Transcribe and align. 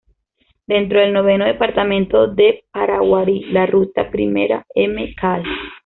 Dentro 0.65 0.99
del 0.99 1.11
noveno 1.13 1.45
Departamento 1.45 2.25
de 2.25 2.63
Paraguarí, 2.71 3.45
la 3.51 3.67
ruta 3.67 4.09
I 4.73 4.87
Mcal. 4.87 5.43